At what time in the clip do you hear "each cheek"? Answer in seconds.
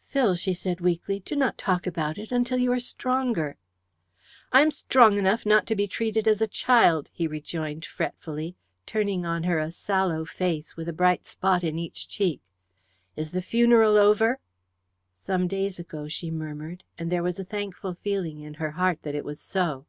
11.78-12.42